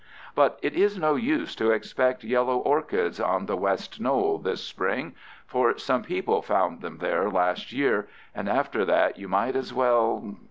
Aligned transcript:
But 0.33 0.57
it 0.63 0.73
is 0.73 0.97
no 0.97 1.13
use 1.13 1.55
to 1.57 1.69
expect 1.69 2.23
yellow 2.23 2.57
orchids 2.57 3.19
on 3.19 3.45
the 3.45 3.55
west 3.55 3.99
knoll 4.01 4.39
this 4.39 4.63
spring, 4.63 5.13
for 5.45 5.77
some 5.77 6.01
people 6.01 6.41
found 6.41 6.81
them 6.81 6.97
there 6.97 7.29
last 7.29 7.71
year, 7.71 8.07
and 8.33 8.49
after 8.49 8.83
that 8.83 9.19
you 9.19 9.27
might 9.27 9.55
as 9.55 9.75
well 9.75 10.37